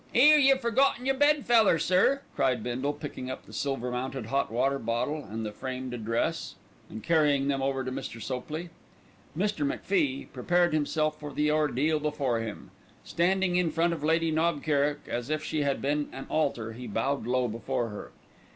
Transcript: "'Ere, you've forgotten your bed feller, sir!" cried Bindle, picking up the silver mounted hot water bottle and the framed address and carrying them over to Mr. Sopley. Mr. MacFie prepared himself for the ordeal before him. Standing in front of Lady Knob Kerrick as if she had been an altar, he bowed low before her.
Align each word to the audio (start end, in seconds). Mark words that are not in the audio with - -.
"'Ere, 0.15 0.39
you've 0.39 0.61
forgotten 0.61 1.05
your 1.05 1.13
bed 1.13 1.45
feller, 1.45 1.77
sir!" 1.77 2.21
cried 2.35 2.63
Bindle, 2.63 2.91
picking 2.93 3.29
up 3.29 3.45
the 3.45 3.53
silver 3.53 3.91
mounted 3.91 4.25
hot 4.25 4.51
water 4.51 4.79
bottle 4.79 5.23
and 5.23 5.45
the 5.45 5.51
framed 5.51 5.93
address 5.93 6.55
and 6.89 7.03
carrying 7.03 7.47
them 7.47 7.61
over 7.61 7.83
to 7.83 7.91
Mr. 7.91 8.19
Sopley. 8.19 8.71
Mr. 9.37 9.63
MacFie 9.63 10.25
prepared 10.33 10.73
himself 10.73 11.19
for 11.19 11.31
the 11.31 11.51
ordeal 11.51 11.99
before 11.99 12.39
him. 12.39 12.71
Standing 13.03 13.57
in 13.57 13.69
front 13.69 13.93
of 13.93 14.03
Lady 14.03 14.31
Knob 14.31 14.63
Kerrick 14.63 15.01
as 15.07 15.29
if 15.29 15.43
she 15.43 15.61
had 15.61 15.83
been 15.83 16.09
an 16.11 16.25
altar, 16.31 16.73
he 16.73 16.87
bowed 16.87 17.27
low 17.27 17.47
before 17.47 17.89
her. 17.89 18.09